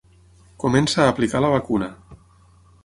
Comença 0.63 1.03
a 1.03 1.11
aplicar 1.11 1.43
la 1.47 1.55
vacuna. 1.59 1.93